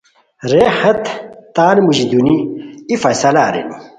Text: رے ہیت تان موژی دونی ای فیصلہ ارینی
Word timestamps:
رے 0.51 0.63
ہیت 0.79 0.99
تان 1.55 1.75
موژی 1.85 2.05
دونی 2.11 2.37
ای 2.89 2.95
فیصلہ 3.03 3.41
ارینی 3.47 3.73